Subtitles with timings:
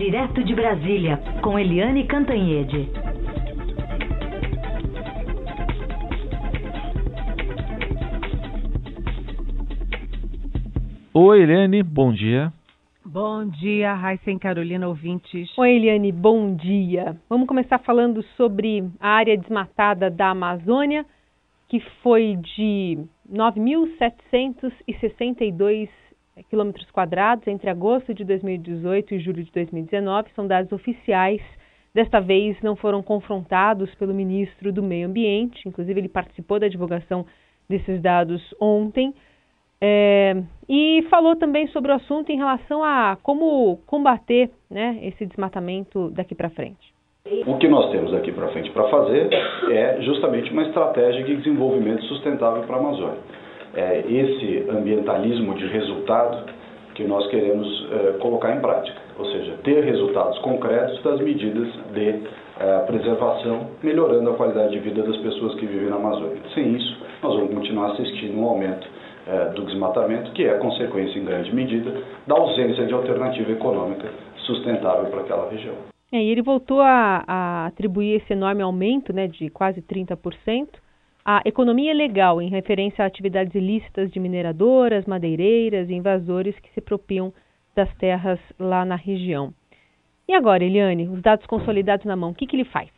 [0.00, 2.88] Direto de Brasília, com Eliane Cantanhede.
[11.12, 12.50] Oi, Eliane, bom dia.
[13.04, 15.50] Bom dia, Raíssa e Carolina ouvintes.
[15.58, 17.14] Oi, Eliane, bom dia.
[17.28, 21.04] Vamos começar falando sobre a área desmatada da Amazônia,
[21.68, 22.96] que foi de
[23.30, 25.90] 9.762
[26.48, 30.30] quilômetros quadrados entre agosto de 2018 e julho de 2019.
[30.34, 31.40] São dados oficiais.
[31.92, 37.26] Desta vez não foram confrontados pelo ministro do Meio Ambiente, inclusive ele participou da divulgação
[37.68, 39.12] desses dados ontem.
[39.82, 40.36] É,
[40.68, 46.34] e falou também sobre o assunto em relação a como combater né, esse desmatamento daqui
[46.34, 46.90] para frente.
[47.46, 49.28] O que nós temos daqui para frente para fazer
[49.70, 53.18] é justamente uma estratégia de desenvolvimento sustentável para a Amazônia.
[53.74, 56.52] É esse ambientalismo de resultado
[56.94, 62.20] que nós queremos é, colocar em prática, ou seja, ter resultados concretos das medidas de
[62.58, 66.42] é, preservação, melhorando a qualidade de vida das pessoas que vivem na Amazônia.
[66.54, 68.86] Sem isso, nós vamos continuar assistindo um aumento
[69.26, 75.06] é, do desmatamento, que é consequência, em grande medida, da ausência de alternativa econômica sustentável
[75.06, 75.74] para aquela região.
[76.12, 80.66] É, e ele voltou a, a, atribuir esse enorme aumento né, de quase 30%
[81.24, 86.80] à economia legal, em referência a atividades ilícitas de mineradoras, madeireiras e invasores que se
[86.80, 87.32] propiam
[87.74, 89.52] das terras lá na região.
[90.28, 92.88] E agora, Eliane, os dados consolidados na mão, o que, que ele faz?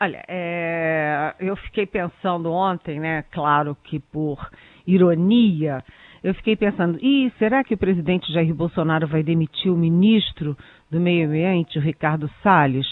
[0.00, 3.24] Olha, é, eu fiquei pensando ontem, né?
[3.30, 4.38] Claro que por
[4.86, 5.82] ironia,
[6.22, 10.56] eu fiquei pensando, e será que o presidente Jair Bolsonaro vai demitir o ministro
[10.90, 12.86] do Meio Ambiente, o Ricardo Salles?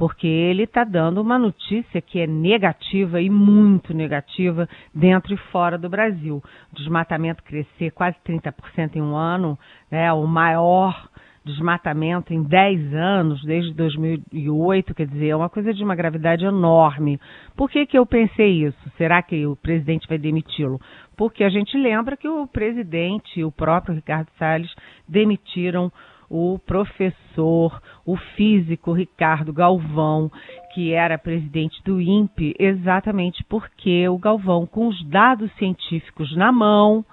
[0.00, 5.76] Porque ele está dando uma notícia que é negativa e muito negativa dentro e fora
[5.76, 6.42] do Brasil.
[6.72, 9.58] Desmatamento crescer quase 30% em um ano,
[9.90, 11.06] né, o maior
[11.44, 17.20] desmatamento em 10 anos, desde 2008, quer dizer, é uma coisa de uma gravidade enorme.
[17.54, 18.90] Por que, que eu pensei isso?
[18.96, 20.80] Será que o presidente vai demiti-lo?
[21.14, 24.74] Porque a gente lembra que o presidente e o próprio Ricardo Salles
[25.06, 25.92] demitiram
[26.30, 30.30] o professor, o físico Ricardo Galvão,
[30.72, 37.04] que era presidente do INPE, exatamente porque o Galvão, com os dados científicos na mão,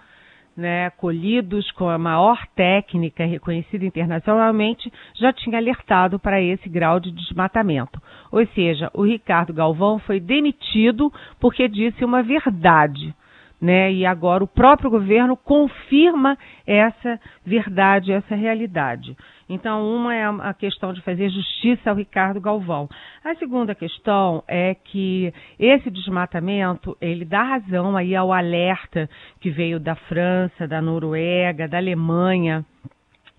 [0.56, 7.12] né, colhidos com a maior técnica reconhecida internacionalmente, já tinha alertado para esse grau de
[7.12, 8.00] desmatamento.
[8.32, 13.16] Ou seja, o Ricardo Galvão foi demitido porque disse uma verdade
[13.60, 13.92] né?
[13.92, 19.16] E agora o próprio governo confirma essa verdade, essa realidade.
[19.50, 22.90] Então, uma é a questão de fazer justiça ao Ricardo Galvão.
[23.24, 29.10] A segunda questão é que esse desmatamento, ele dá razão aí ao alerta
[29.40, 32.66] que veio da França, da Noruega, da Alemanha,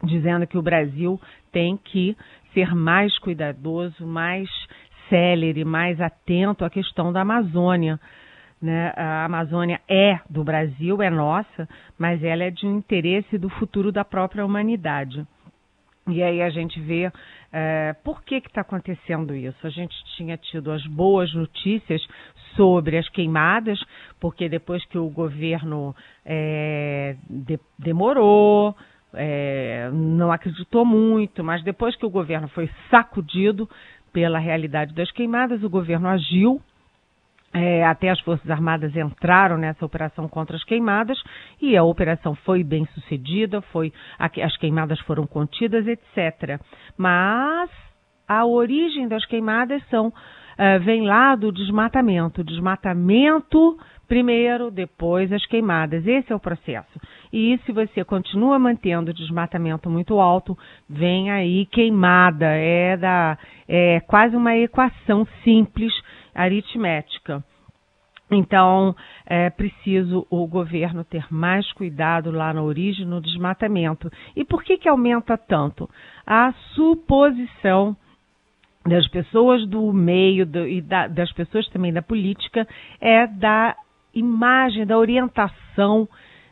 [0.03, 1.21] dizendo que o Brasil
[1.53, 2.17] tem que
[2.55, 4.49] ser mais cuidadoso, mais
[5.11, 8.01] célere, mais atento à questão da Amazônia
[8.61, 8.93] né?
[8.97, 14.05] A Amazônia é do Brasil, é nossa, mas ela é de interesse do futuro da
[14.05, 15.27] própria humanidade.
[16.09, 17.13] E aí a gente vê
[17.53, 19.67] é, por que está acontecendo isso.
[19.67, 22.01] A gente tinha tido as boas notícias
[22.57, 23.79] sobre as queimadas,
[24.19, 25.95] porque depois que o governo
[26.25, 28.75] é, de, demorou,
[29.15, 33.69] é, não acreditou muito, mas depois que o governo foi sacudido
[34.13, 36.61] pela realidade das queimadas, o governo agiu
[37.53, 41.19] é, até as Forças Armadas entraram nessa operação contra as queimadas
[41.61, 46.61] e a operação foi bem sucedida, foi, as queimadas foram contidas, etc.
[46.97, 47.71] Mas
[48.29, 52.45] a origem das queimadas são, uh, vem lá do desmatamento.
[52.45, 56.07] Desmatamento primeiro, depois as queimadas.
[56.07, 56.99] Esse é o processo.
[57.33, 60.57] E se você continua mantendo o desmatamento muito alto,
[60.89, 62.47] vem aí queimada.
[62.47, 63.39] É, da,
[63.69, 65.93] é quase uma equação simples
[66.39, 67.43] aritmética.
[68.31, 68.95] Então,
[69.27, 74.11] é preciso o governo ter mais cuidado lá na origem, no desmatamento.
[74.37, 75.89] E por que, que aumenta tanto?
[76.27, 77.97] A suposição
[78.87, 82.67] das pessoas do meio do, e da, das pessoas também da política
[83.01, 83.75] é da
[84.15, 86.09] imagem, da orientação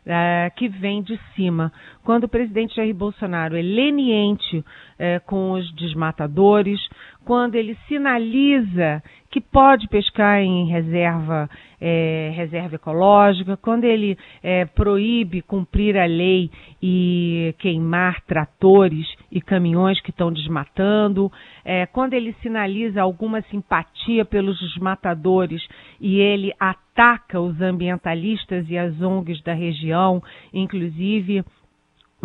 [0.07, 1.73] é, que vem de cima.
[2.05, 4.65] Quando o presidente Jair Bolsonaro é leniente
[4.99, 6.81] é, com os desmatadores,
[7.27, 9.03] quando ele sinaliza
[9.33, 11.51] que pode pescar em reserva,
[11.81, 16.49] é, reserva ecológica, quando ele é, proíbe cumprir a lei
[16.81, 21.31] e queimar tratores e caminhões que estão desmatando,
[21.65, 25.67] é, quando ele sinaliza alguma simpatia pelos desmatadores
[26.01, 30.23] e ele ataca os ambientalistas e as ONGs da região,
[30.55, 31.45] inclusive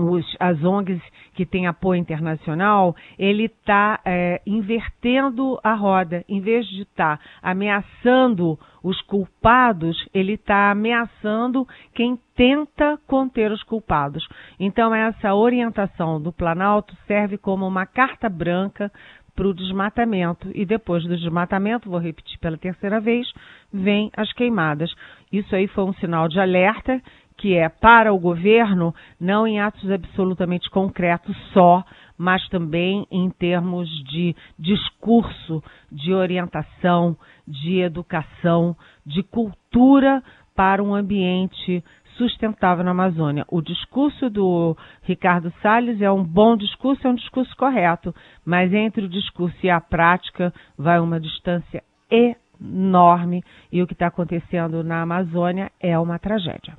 [0.02, 1.02] os, as ONGs
[1.34, 6.24] que têm apoio internacional, ele está é, invertendo a roda.
[6.28, 13.64] Em vez de estar tá ameaçando os culpados, ele está ameaçando quem tenta conter os
[13.64, 14.28] culpados.
[14.60, 18.92] Então, essa orientação do Planalto serve como uma carta branca
[19.36, 20.52] para o desmatamento.
[20.54, 23.28] E depois do desmatamento, vou repetir pela terceira vez,
[23.72, 24.94] vem as queimadas.
[25.32, 27.02] Isso aí foi um sinal de alerta
[27.42, 31.84] que é para o governo, não em atos absolutamente concretos só,
[32.16, 37.18] mas também em termos de discurso, de orientação,
[37.48, 40.24] de educação, de cultura
[40.56, 41.84] para um ambiente
[42.16, 43.44] sustentável na Amazônia.
[43.50, 48.14] O discurso do Ricardo Salles é um bom discurso, é um discurso correto,
[48.46, 54.06] mas entre o discurso e a prática vai uma distância enorme e o que está
[54.06, 56.78] acontecendo na Amazônia é uma tragédia.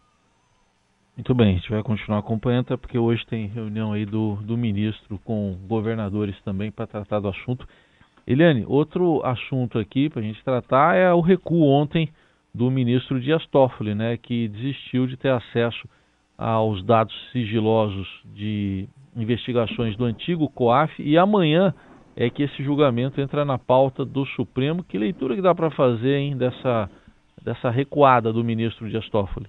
[1.15, 4.57] Muito bem, a gente vai continuar acompanhando, até porque hoje tem reunião aí do, do
[4.57, 7.69] ministro com governadores também para tratar do assunto.
[8.27, 12.09] Eliane, outro assunto aqui para a gente tratar é o recuo ontem
[12.55, 15.87] do ministro Dias Toffoli, né, que desistiu de ter acesso
[16.39, 21.75] aos dados sigilosos de investigações do antigo COAF e amanhã
[22.17, 24.83] é que esse julgamento entra na pauta do Supremo.
[24.83, 26.91] Que leitura que dá para fazer hein, dessa,
[27.43, 29.47] dessa recuada do ministro Dias Toffoli?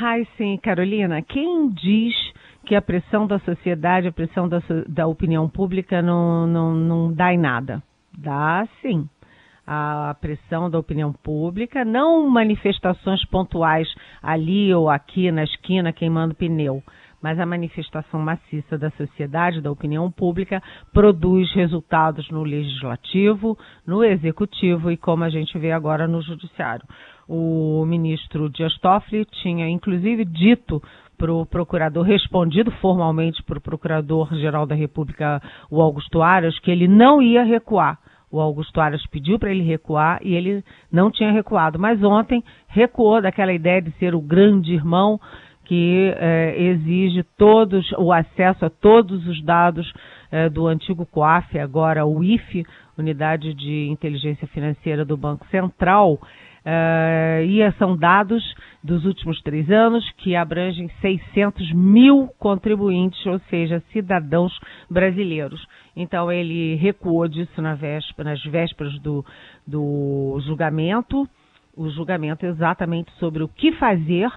[0.00, 1.22] Ai, sim, Carolina.
[1.22, 2.14] Quem diz
[2.66, 7.32] que a pressão da sociedade, a pressão da, da opinião pública não, não, não dá
[7.32, 7.82] em nada?
[8.16, 9.08] Dá sim.
[9.66, 13.88] A pressão da opinião pública, não manifestações pontuais
[14.22, 16.82] ali ou aqui na esquina queimando pneu,
[17.22, 20.62] mas a manifestação maciça da sociedade, da opinião pública,
[20.92, 23.56] produz resultados no legislativo,
[23.86, 26.84] no executivo e, como a gente vê agora, no judiciário.
[27.28, 30.82] O ministro Dias Toffoli tinha, inclusive, dito
[31.16, 35.40] para o procurador, respondido formalmente para o procurador-geral da República,
[35.70, 37.98] o Augusto Aras, que ele não ia recuar.
[38.30, 41.78] O Augusto Aras pediu para ele recuar e ele não tinha recuado.
[41.78, 45.20] Mas ontem recuou daquela ideia de ser o grande irmão
[45.64, 49.90] que eh, exige todos o acesso a todos os dados
[50.30, 52.66] eh, do antigo COAF, agora o IFE,
[52.98, 56.18] Unidade de Inteligência Financeira do Banco Central,
[56.64, 58.42] Uh, e são dados
[58.82, 64.58] dos últimos três anos que abrangem 600 mil contribuintes, ou seja, cidadãos
[64.88, 65.62] brasileiros.
[65.94, 69.24] Então ele recuou disso na véspera, nas vésperas do,
[69.66, 71.28] do julgamento,
[71.76, 74.30] o julgamento exatamente sobre o que fazer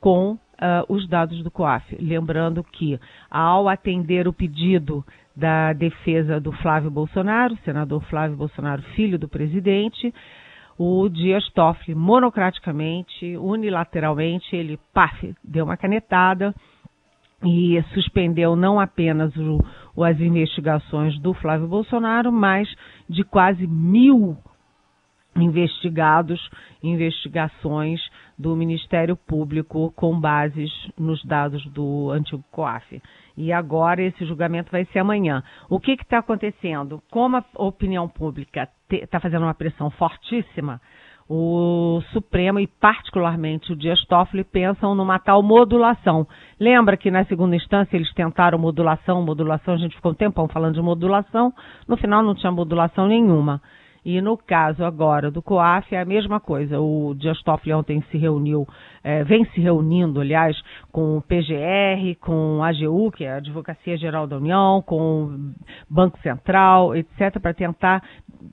[0.00, 0.38] com uh,
[0.88, 1.96] os dados do COAF.
[2.00, 2.98] Lembrando que,
[3.30, 5.04] ao atender o pedido
[5.34, 10.12] da defesa do Flávio Bolsonaro, senador Flávio Bolsonaro, filho do presidente,
[10.82, 16.54] o Dias Toffoli, monocraticamente, unilateralmente, ele paf, deu uma canetada
[17.44, 19.58] e suspendeu não apenas o,
[20.02, 22.66] as investigações do Flávio Bolsonaro, mas
[23.06, 24.38] de quase mil
[25.36, 26.40] investigados,
[26.82, 28.00] investigações
[28.40, 33.02] do Ministério Público com bases nos dados do antigo COAF.
[33.36, 35.42] E agora esse julgamento vai ser amanhã.
[35.68, 37.02] O que está acontecendo?
[37.10, 40.80] Como a opinião pública está fazendo uma pressão fortíssima,
[41.28, 46.26] o Supremo e particularmente o Dias Toffoli pensam numa tal modulação.
[46.58, 50.74] Lembra que na segunda instância eles tentaram modulação, modulação, a gente ficou um tempão falando
[50.74, 51.52] de modulação,
[51.86, 53.60] no final não tinha modulação nenhuma.
[54.04, 56.80] E no caso agora do COAF é a mesma coisa.
[56.80, 58.66] O Dias Toffoli ontem se reuniu,
[59.04, 60.56] é, vem se reunindo, aliás,
[60.90, 65.54] com o PGR, com a AGU, que é a Advocacia Geral da União, com o
[65.88, 68.02] Banco Central, etc., para tentar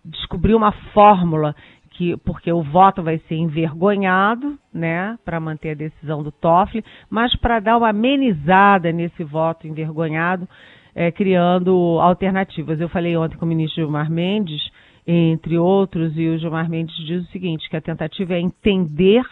[0.04, 1.56] descobrir uma fórmula
[1.92, 7.36] que, porque o voto vai ser envergonhado, né, para manter a decisão do Toffoli, mas
[7.38, 10.48] para dar uma amenizada nesse voto envergonhado,
[10.94, 12.80] é, criando alternativas.
[12.80, 14.62] Eu falei ontem com o ministro Gilmar Mendes
[15.08, 19.24] entre outros, e o Gilmar Mendes diz o seguinte, que a tentativa é entender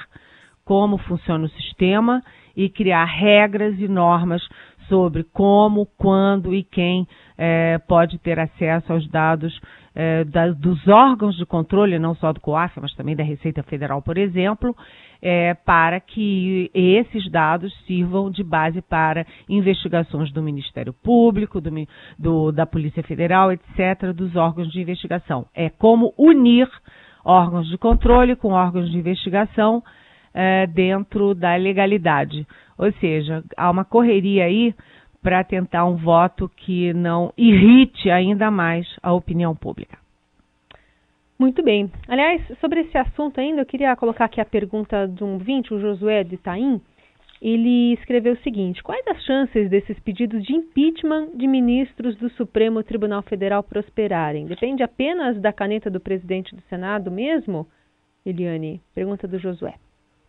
[0.64, 2.24] como funciona o sistema
[2.56, 4.42] e criar regras e normas
[4.88, 7.06] sobre como, quando e quem
[7.38, 9.60] é, pode ter acesso aos dados
[9.94, 14.02] é, da, dos órgãos de controle, não só do COAF, mas também da Receita Federal,
[14.02, 14.76] por exemplo,
[15.22, 21.72] é, para que esses dados sirvam de base para investigações do Ministério Público, do,
[22.18, 25.46] do, da Polícia Federal, etc., dos órgãos de investigação.
[25.54, 26.70] É como unir
[27.24, 29.84] órgãos de controle com órgãos de investigação
[30.34, 32.46] é, dentro da legalidade.
[32.78, 34.76] Ou seja, há uma correria aí
[35.24, 40.05] para tentar um voto que não irrite ainda mais a opinião pública.
[41.38, 41.92] Muito bem.
[42.08, 45.80] Aliás, sobre esse assunto ainda, eu queria colocar aqui a pergunta de um vinte, o
[45.80, 46.82] Josué de Itaim,
[47.42, 52.82] ele escreveu o seguinte: Quais as chances desses pedidos de impeachment de ministros do Supremo
[52.82, 54.46] Tribunal Federal prosperarem?
[54.46, 57.68] Depende apenas da caneta do presidente do Senado mesmo?
[58.26, 59.76] Eliane, pergunta do Josué.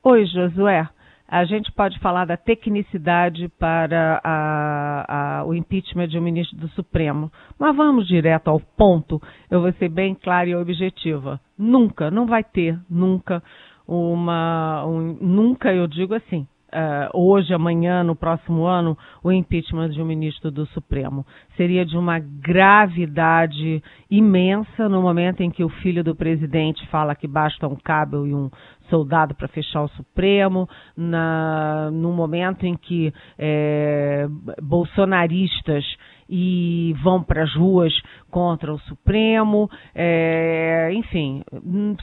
[0.03, 0.89] Oi, Josué.
[1.29, 6.69] A gente pode falar da tecnicidade para a, a, o impeachment de um ministro do
[6.69, 9.21] Supremo, mas vamos direto ao ponto.
[9.51, 11.41] Eu vou ser bem clara e objetiva.
[11.59, 13.43] Nunca, não vai ter nunca
[13.89, 20.03] uma, um, nunca eu digo assim, uh, hoje, amanhã, no próximo ano, o impeachment de
[20.03, 21.25] um ministro do Supremo.
[21.57, 27.27] Seria de uma gravidade imensa no momento em que o filho do presidente fala que
[27.27, 28.51] basta um cabo e um
[28.91, 34.27] soldado para fechar o Supremo, na, no momento em que é,
[34.63, 35.85] bolsonaristas
[36.29, 37.93] e vão para as ruas
[38.31, 39.71] contra o Supremo.
[39.95, 41.43] É, enfim,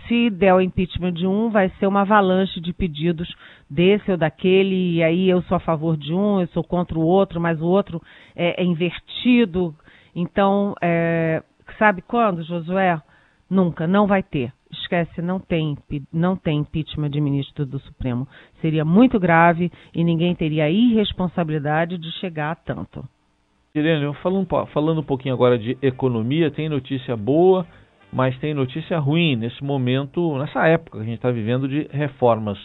[0.08, 3.34] se der o impeachment de um, vai ser uma avalanche de pedidos
[3.70, 7.06] desse ou daquele, e aí eu sou a favor de um, eu sou contra o
[7.06, 8.02] outro, mas o outro
[8.36, 9.76] é, é invertido.
[10.16, 11.42] Então, é,
[11.78, 13.02] sabe quando, Josué?
[13.50, 14.52] Nunca, não vai ter.
[14.72, 15.78] Esquece, não tem,
[16.12, 18.28] não tem impeachment de ministro do Supremo.
[18.62, 23.08] Seria muito grave e ninguém teria a irresponsabilidade de chegar a tanto.
[23.76, 27.66] Irene, falando, falando um pouquinho agora de economia, tem notícia boa,
[28.12, 32.60] mas tem notícia ruim nesse momento, nessa época que a gente está vivendo de reformas.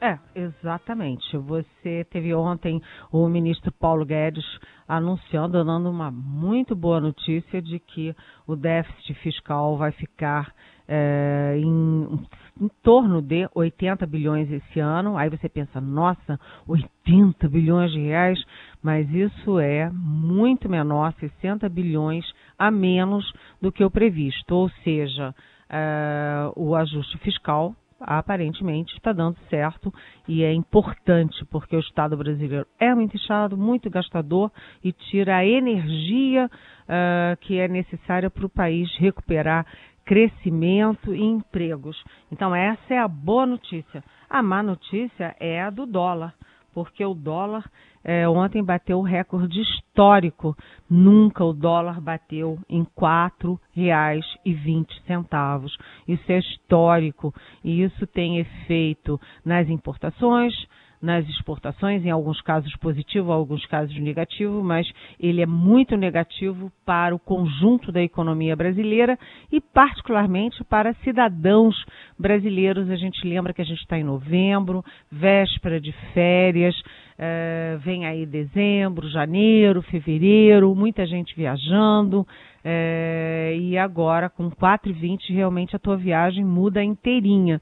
[0.00, 1.36] É, exatamente.
[1.36, 2.82] Você teve ontem
[3.12, 4.44] o ministro Paulo Guedes
[4.88, 8.12] anunciando, dando uma muito boa notícia de que
[8.44, 10.52] o déficit fiscal vai ficar
[10.88, 12.26] é, em,
[12.60, 15.16] em torno de 80 bilhões esse ano.
[15.16, 18.38] Aí você pensa, nossa, 80 bilhões de reais,
[18.82, 22.24] mas isso é muito menor, 60 bilhões
[22.58, 24.52] a menos do que o previsto.
[24.52, 25.34] Ou seja,
[25.68, 29.92] é, o ajuste fiscal aparentemente está dando certo
[30.26, 35.44] e é importante porque o Estado brasileiro é muito inchado, muito gastador e tira a
[35.44, 39.66] energia uh, que é necessária para o país recuperar
[40.04, 42.02] crescimento e empregos.
[42.32, 44.02] Então, essa é a boa notícia.
[44.30, 46.32] A má notícia é a do dólar,
[46.78, 47.68] porque o dólar
[48.04, 50.56] é, ontem bateu o recorde histórico.
[50.88, 55.66] Nunca o dólar bateu em R$ 4,20.
[56.06, 60.54] Isso é histórico e isso tem efeito nas importações,
[61.00, 66.72] nas exportações, em alguns casos positivo, em alguns casos negativo, mas ele é muito negativo
[66.84, 69.18] para o conjunto da economia brasileira
[69.50, 71.76] e particularmente para cidadãos
[72.18, 72.90] brasileiros.
[72.90, 76.74] A gente lembra que a gente está em novembro, véspera de férias,
[77.18, 82.26] é, vem aí dezembro, janeiro, fevereiro, muita gente viajando.
[82.64, 87.60] É, e agora, com 4,20, realmente a tua viagem muda inteirinha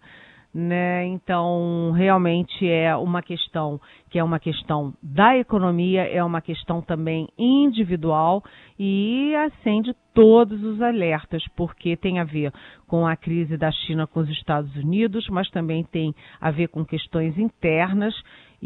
[0.57, 1.05] né?
[1.05, 7.29] Então, realmente é uma questão que é uma questão da economia, é uma questão também
[7.37, 8.43] individual
[8.79, 12.51] e acende todos os alertas, porque tem a ver
[12.87, 16.87] com a crise da China com os Estados Unidos, mas também tem a ver com
[16.87, 18.15] questões internas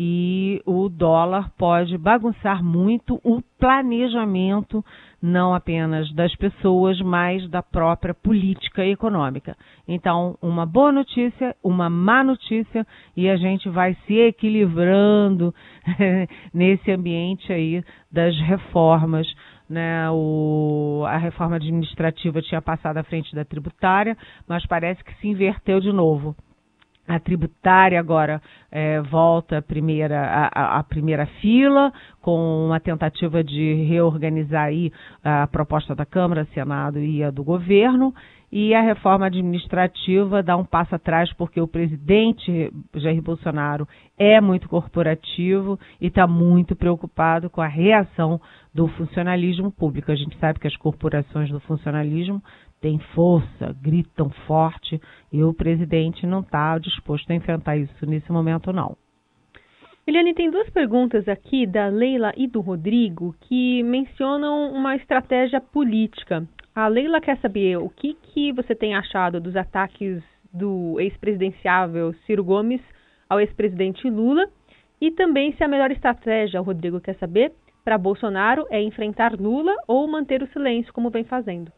[0.02, 4.82] e o dólar pode bagunçar muito o planejamento
[5.20, 9.54] não apenas das pessoas, mas da própria política econômica.
[9.86, 15.54] Então, uma boa notícia, uma má notícia e a gente vai se equilibrando
[16.54, 19.26] nesse ambiente aí das reformas.
[19.68, 24.16] Né, o, a reforma administrativa tinha passado à frente da tributária,
[24.48, 26.34] mas parece que se inverteu de novo
[27.10, 28.40] a tributária agora
[28.70, 34.92] é, volta à primeira, a, primeira fila, com uma tentativa de reorganizar aí
[35.24, 38.14] a proposta da Câmara, Senado e a do governo,
[38.52, 44.68] e a reforma administrativa dá um passo atrás, porque o presidente Jair Bolsonaro é muito
[44.68, 48.40] corporativo e está muito preocupado com a reação
[48.72, 50.12] do funcionalismo público.
[50.12, 52.42] A gente sabe que as corporações do funcionalismo
[52.80, 55.00] têm força, gritam forte,
[55.32, 58.96] e o presidente não está disposto a enfrentar isso nesse momento, não.
[60.06, 66.48] Eliane, tem duas perguntas aqui da Leila e do Rodrigo que mencionam uma estratégia política.
[66.74, 70.22] A Leila quer saber o que, que você tem achado dos ataques
[70.52, 72.80] do ex-presidenciável Ciro Gomes
[73.28, 74.48] ao ex-presidente Lula
[75.00, 77.52] e também se a melhor estratégia, o Rodrigo quer saber,
[77.84, 81.70] para Bolsonaro é enfrentar Lula ou manter o silêncio como vem fazendo.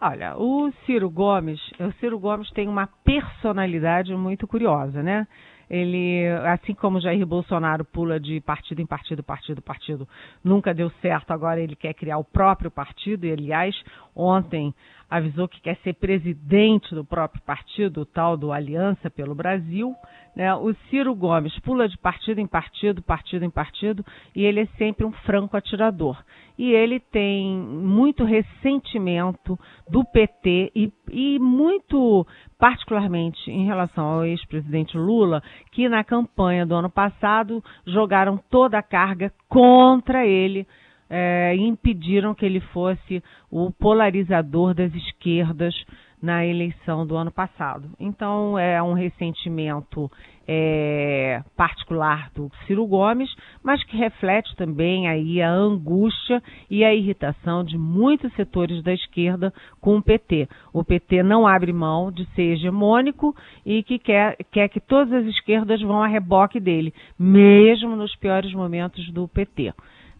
[0.00, 5.26] Olha, o Ciro Gomes, o Ciro Gomes tem uma personalidade muito curiosa, né?
[5.68, 10.08] Ele, assim como Jair Bolsonaro pula de partido em partido, partido, partido,
[10.42, 13.74] nunca deu certo, agora ele quer criar o próprio partido, e aliás,
[14.14, 14.72] ontem
[15.10, 19.94] avisou que quer ser presidente do próprio partido, o tal do Aliança pelo Brasil.
[20.36, 20.54] Né?
[20.54, 25.06] O Ciro Gomes pula de partido em partido, partido em partido, e ele é sempre
[25.06, 26.22] um franco atirador.
[26.58, 32.26] E ele tem muito ressentimento do PT e, e muito
[32.58, 38.82] particularmente em relação ao ex-presidente Lula, que na campanha do ano passado jogaram toda a
[38.82, 40.66] carga contra ele
[41.10, 45.74] é, impediram que ele fosse o polarizador das esquerdas
[46.20, 47.88] na eleição do ano passado.
[47.98, 50.10] Então é um ressentimento
[50.46, 53.28] é, particular do Ciro Gomes,
[53.62, 59.52] mas que reflete também aí a angústia e a irritação de muitos setores da esquerda
[59.80, 60.48] com o PT.
[60.72, 65.26] O PT não abre mão de ser hegemônico e que quer, quer que todas as
[65.26, 69.72] esquerdas vão a reboque dele, mesmo nos piores momentos do PT.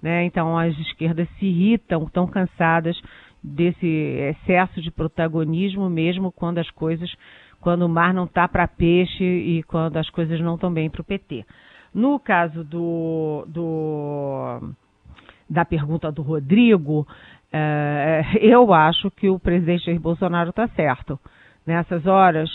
[0.02, 0.24] Né?
[0.24, 3.00] Então as esquerdas se irritam, estão cansadas
[3.42, 7.12] desse excesso de protagonismo, mesmo quando as coisas,
[7.60, 11.00] quando o mar não está para peixe e quando as coisas não estão bem para
[11.00, 11.44] o PT.
[11.94, 14.72] No caso do, do,
[15.48, 17.06] da pergunta do Rodrigo,
[17.52, 21.18] é, eu acho que o presidente Jair Bolsonaro está certo.
[21.66, 22.48] Nessas horas,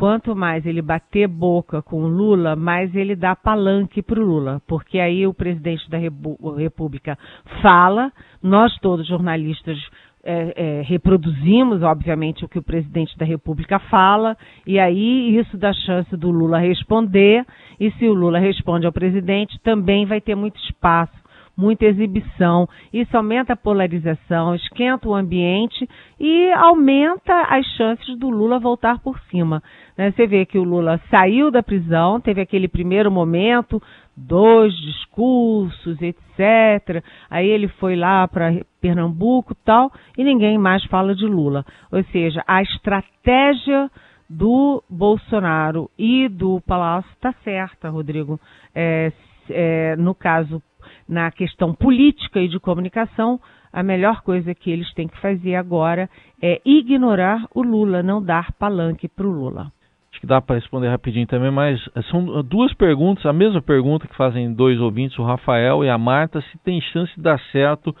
[0.00, 4.62] quanto mais ele bater boca com o Lula, mais ele dá palanque para o Lula,
[4.66, 7.18] porque aí o presidente da República
[7.60, 8.10] fala,
[8.42, 9.76] nós todos jornalistas
[10.24, 15.70] é, é, reproduzimos, obviamente, o que o presidente da República fala, e aí isso dá
[15.74, 17.44] chance do Lula responder,
[17.78, 21.19] e se o Lula responde ao presidente, também vai ter muito espaço
[21.60, 22.66] muita exibição.
[22.92, 25.86] Isso aumenta a polarização, esquenta o ambiente
[26.18, 29.62] e aumenta as chances do Lula voltar por cima.
[29.96, 30.10] Né?
[30.10, 33.80] Você vê que o Lula saiu da prisão, teve aquele primeiro momento,
[34.16, 37.04] dois discursos, etc.
[37.28, 41.64] Aí ele foi lá para Pernambuco tal, e ninguém mais fala de Lula.
[41.92, 43.90] Ou seja, a estratégia
[44.28, 48.40] do Bolsonaro e do Palácio está certa, Rodrigo.
[48.74, 49.12] É,
[49.50, 50.62] é, no caso
[51.10, 53.40] na questão política e de comunicação,
[53.72, 56.08] a melhor coisa que eles têm que fazer agora
[56.40, 59.72] é ignorar o Lula, não dar palanque para o Lula.
[60.12, 64.16] Acho que dá para responder rapidinho também, mas são duas perguntas, a mesma pergunta que
[64.16, 67.94] fazem dois ouvintes, o Rafael e a Marta, se tem chance de dar certo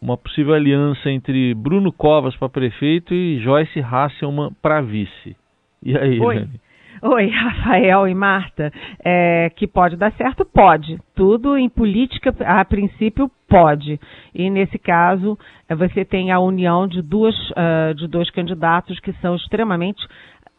[0.00, 5.36] uma possível aliança entre Bruno Covas para prefeito e Joyce Hasselman para vice.
[5.82, 6.34] E aí, Oi.
[6.34, 6.60] Dani?
[7.02, 8.72] Oi, Rafael e Marta.
[9.04, 10.44] É, que pode dar certo?
[10.44, 10.98] Pode.
[11.14, 14.00] Tudo em política, a princípio, pode.
[14.34, 19.36] E nesse caso, você tem a união de, duas, uh, de dois candidatos que são
[19.36, 20.04] extremamente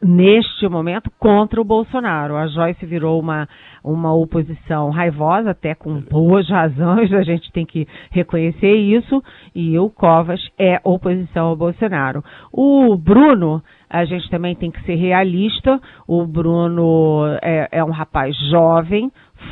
[0.02, 2.36] neste momento, contra o Bolsonaro.
[2.36, 3.48] A Joyce virou uma,
[3.84, 9.22] uma oposição raivosa, até com boas razões, a gente tem que reconhecer isso,
[9.54, 12.24] e o Covas é oposição ao Bolsonaro.
[12.52, 18.36] O Bruno, a gente também tem que ser realista, o Bruno é, é um rapaz
[18.50, 19.12] jovem,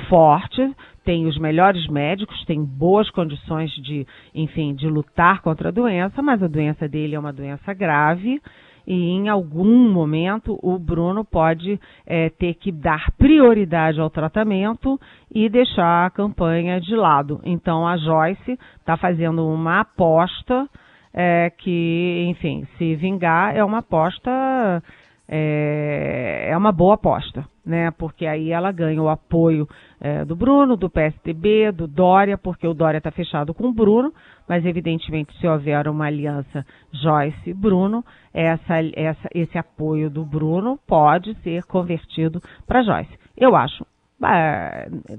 [0.10, 0.62] forte,
[1.04, 4.06] tem os melhores médicos, tem boas condições de,
[4.36, 8.42] enfim, de lutar contra a doença, mas a doença dele é uma doença grave
[8.88, 14.98] e em algum momento o Bruno pode é, ter que dar prioridade ao tratamento
[15.30, 17.42] e deixar a campanha de lado.
[17.44, 20.70] Então a Joyce está fazendo uma aposta
[21.14, 24.82] é, que, enfim, se vingar é uma aposta
[25.28, 27.92] é, é uma boa aposta, né?
[27.92, 29.68] Porque aí ela ganha o apoio
[30.00, 34.14] é, do Bruno, do PSDB, do Dória, porque o Dória está fechado com o Bruno,
[34.48, 38.04] mas evidentemente se houver uma aliança Joyce-Bruno,
[38.34, 43.12] essa, essa, esse apoio do Bruno pode ser convertido para Joyce.
[43.36, 43.86] Eu acho.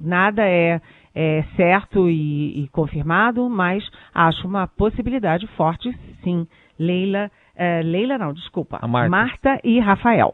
[0.01, 0.81] nada é,
[1.15, 3.85] é certo e, e confirmado, mas
[4.15, 5.93] acho uma possibilidade forte,
[6.25, 6.47] sim.
[6.79, 8.79] Leila é, Leila não, desculpa.
[8.87, 9.11] Marta.
[9.11, 10.33] Marta e Rafael.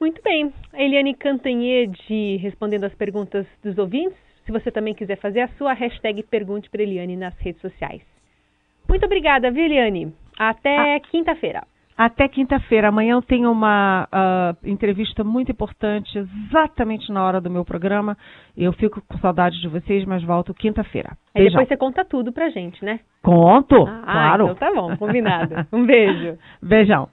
[0.00, 0.52] Muito bem.
[0.72, 4.16] A Eliane Cantanhede respondendo as perguntas dos ouvintes.
[4.44, 8.02] Se você também quiser fazer a sua hashtag Pergunte para Eliane nas redes sociais.
[8.88, 10.14] Muito obrigada, viu, Eliane?
[10.38, 11.00] Até ah.
[11.00, 11.64] quinta-feira.
[11.96, 12.88] Até quinta-feira.
[12.88, 18.16] Amanhã eu tenho uma uh, entrevista muito importante, exatamente na hora do meu programa.
[18.54, 21.16] Eu fico com saudade de vocês, mas volto quinta-feira.
[21.34, 23.00] Aí depois você conta tudo pra gente, né?
[23.22, 24.44] Conto, ah, claro.
[24.44, 25.54] Então tá bom, combinado.
[25.72, 26.38] Um beijo.
[26.62, 27.08] Beijão.